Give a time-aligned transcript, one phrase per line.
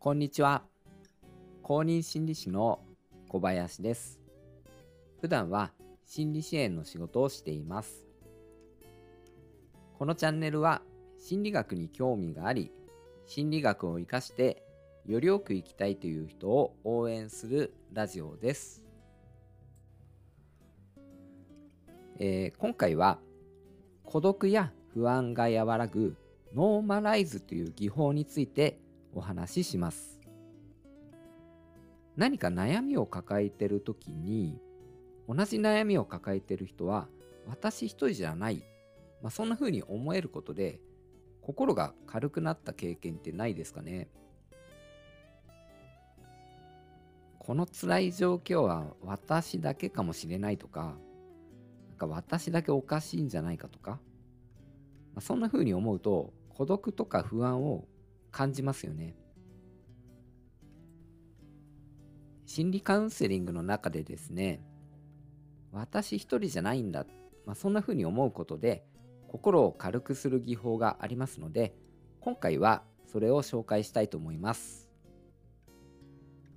[0.00, 0.62] こんにちは。
[1.60, 2.78] 公認心理師の
[3.26, 4.20] 小林です。
[5.20, 5.72] 普段は
[6.06, 8.06] 心理支援の仕事をしています。
[9.98, 10.82] このチャンネルは
[11.18, 12.70] 心理学に興味があり、
[13.26, 14.62] 心理学を活かして
[15.04, 18.84] よりよく生きたいという人を応援するラジオです。
[22.20, 23.18] えー、今回は
[24.04, 26.16] 孤独や不安が和らぐ
[26.54, 28.78] ノーマライズという技法について
[29.14, 30.18] お話しします。
[32.18, 34.60] 何か悩みを抱えてる時に
[35.28, 37.06] 同じ悩みを抱えてる人は
[37.46, 38.64] 私一人じゃない、
[39.22, 40.80] まあ、そんな風に思えることで
[41.40, 44.08] 心が軽くなった経験ってないですかね
[47.38, 50.96] この辛い状況は私だけかもしれないとか
[51.88, 53.98] なんか私だけおかしいんじゃないかとか、ま
[55.18, 57.86] あ、そんな風に思うと孤独とか不安を
[58.30, 59.16] 感じますよね。
[62.46, 64.62] 心理カウンセリングの中でですね、
[65.70, 67.06] 私一人じゃないんだ、
[67.44, 68.84] まあ、そんな風に思うことで
[69.28, 71.74] 心を軽くする技法がありますので、
[72.20, 74.88] 今回はそれを紹介したいと思います。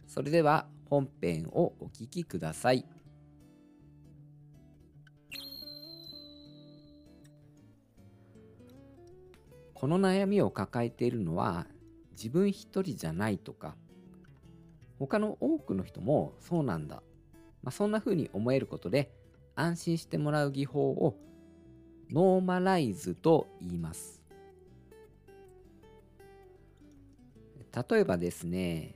[0.07, 2.85] それでは本編をお聴きください。
[9.81, 11.65] この悩みを抱えているのは
[12.11, 13.75] 自分一人じゃないとか。
[14.99, 17.01] 他の多くの人もそうなんだ、
[17.63, 19.11] まあ、そんな風に思えることで
[19.55, 21.17] 安心してもらう技法を
[22.11, 24.21] ノーマライズと言います。
[27.89, 28.93] 例えばですね、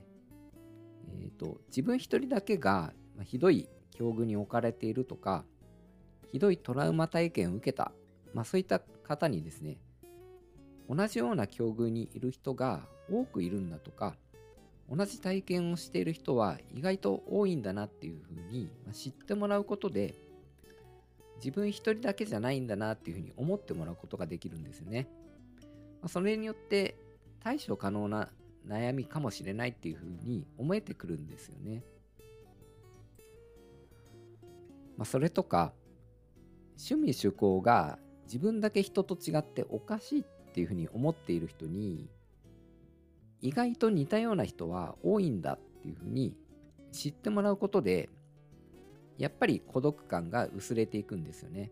[1.08, 2.92] えーと、自分一人だけが
[3.24, 5.44] ひどい境遇に置かれているとか
[6.30, 7.90] ひどいトラウマ体験を受けた、
[8.32, 9.78] まあ、そういった方にですね
[10.88, 14.14] 同じような境遇にいる人が多くいるんだとか
[14.88, 20.14] 同じ体験をしている人は意外と多いんだなっていうふうに知ってもらうことで
[21.36, 25.08] 自分一人だけじゃないんだなっていうふうに思ってもらうことができるんですよね。
[26.08, 26.96] それによって
[27.40, 28.30] 対処可能な
[28.66, 31.82] 悩みかもしれないっていうふうに思えてくるんですよね。
[34.96, 35.74] まあ、それとか
[36.78, 40.24] 趣味趣向が自分だけ人と違っておかしいっ
[40.56, 42.08] っていうふうに思っている人に
[43.42, 46.34] 意外と似たような人は多いんだっていうふうに
[46.92, 48.08] 知ってもらうことで
[49.18, 51.70] やっぱり孤独感が薄れていくんですよね。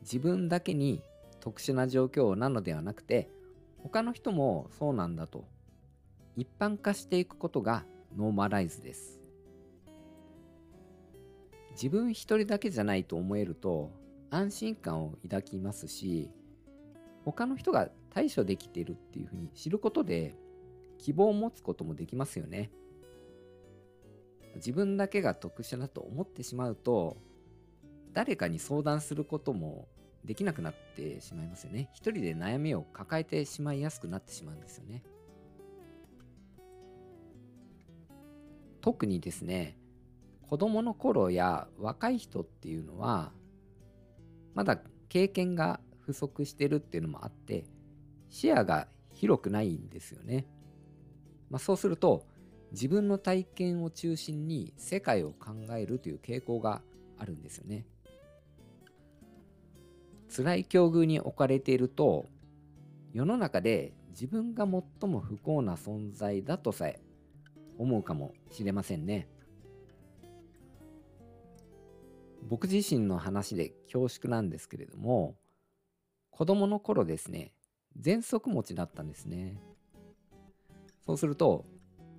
[0.00, 1.02] 自分だけに
[1.40, 3.28] 特殊な状況なのではなくて
[3.76, 5.44] 他の人もそうなんだと
[6.36, 7.84] 一般化していくことが
[8.16, 9.20] ノーマライズです。
[11.72, 13.90] 自分一人だけじゃないと思えると
[14.30, 16.30] 安心感を抱きますし
[17.24, 20.34] 他の人が対処できているっていうふうに知ることで
[20.98, 22.70] 希望を持つこともできますよね。
[24.56, 27.16] 自分だけが特殊だと思ってしまうと
[28.12, 29.86] 誰かに相談することも
[30.24, 31.90] できなくなってしまいますよね。
[31.92, 35.02] 一人で悩みを抱えてしまいやすくなってしまうんですよね。
[38.80, 39.76] 特にですね
[40.48, 43.32] 子供の頃や若い人っていうのは
[44.58, 44.76] まだ
[45.08, 47.64] 経験が不足してるっていうのもあって
[48.28, 50.46] 視野が広くないんですよね。
[51.48, 52.26] まあ、そうすると
[52.72, 56.82] 自分の体験を中心に世界を考えるという傾向が
[57.18, 57.86] あるんですよね。
[60.28, 62.26] 辛い境遇に置かれていると
[63.12, 66.98] 世の中で自分が最も不幸な存在だとさえ
[67.78, 69.28] 思うかもしれませんね。
[72.42, 75.36] 僕自身の話で恐縮なんですけれども
[76.30, 77.52] 子供の頃ですね
[78.00, 79.60] 喘息持ちだったんですね
[81.04, 81.64] そうすると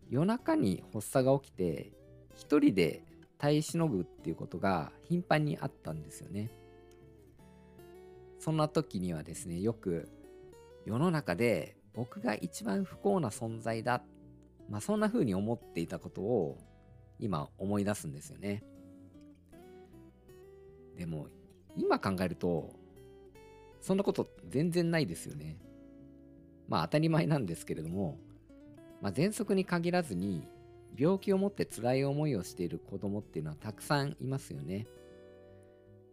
[0.10, 1.92] 夜中に発作が起きて
[2.36, 3.04] 一人で
[3.38, 6.50] 耐え忍ぶっていうことが頻繁にあったんですよね
[8.40, 10.10] そんな時にはですねよく
[10.86, 14.02] 世の中で僕が一番不幸な存在だ
[14.70, 16.58] まあそんな風に思っていたことを
[17.20, 18.64] 今思い出すんですよね。
[21.00, 21.28] でも
[21.78, 22.74] 今考えると
[23.80, 25.58] そんなこと全然ないですよね。
[26.68, 28.20] まあ当たり前なんですけれども、
[29.02, 30.46] まあ、喘息に限らずに
[30.98, 34.88] 病気を持って辛い思いをしている子供っていうのはたくさんいますよね。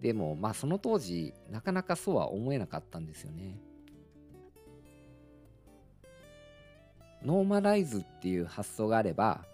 [0.00, 3.58] でもまあその当時なかなかそうは思えなかったんですよね。
[7.24, 9.44] ノーマライズっていう発想があれば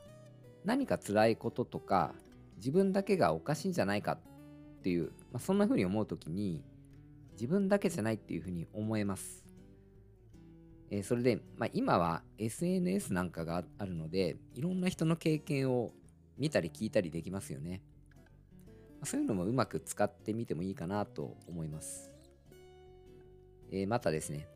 [0.67, 2.13] 何か辛いこととか
[2.57, 6.63] 自分だけがおかしいんじゃないかっていう、まあ、そんな風に思う時に
[7.33, 9.45] 自分だけじゃないっていう風に思えます。
[10.91, 15.91] えーそれで、まあ、今は SNS なんかがあるのでいろんな人の経験を
[16.37, 17.81] 見たり聞いたりできますよね。
[19.05, 22.11] そういうのもうまく使ってみてもいいかなと思います。
[23.71, 24.49] えーまたですね、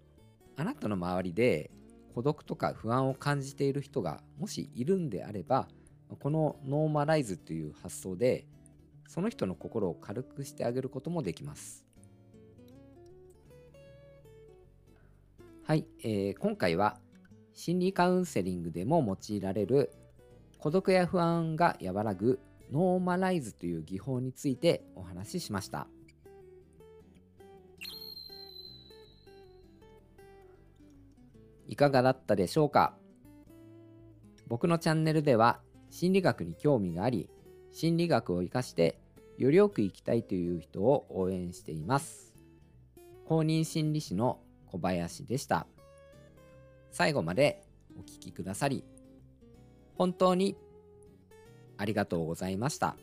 [0.57, 1.71] あなたの周りで
[2.15, 5.69] 孤独とか不安を感じている人がもしいるんであれば、
[6.21, 8.47] このノーマライズという発想で、
[9.09, 11.85] その人の心を軽くしてあげることもできます。
[15.65, 16.99] はい、えー今回は
[17.55, 19.91] 心理カウンセリングでも用いられる
[20.59, 22.39] 孤独や不安が和らぐ
[22.71, 25.87] ノーマライズという技法についてお話ししました。
[31.67, 32.95] いかがだったでしょうか？
[34.47, 35.61] 僕のチャンネルでは
[35.91, 37.29] 心理学に興味があり
[37.77, 38.99] 心理学を活かして
[39.37, 42.35] よりよく生きたいという人を応援しています
[43.29, 44.39] 公認心理師の
[44.73, 45.67] 小林でした
[46.91, 47.63] 最後まで
[47.95, 48.83] お聴きくださり
[49.99, 50.57] 本当に
[51.77, 52.97] ありがとうございました。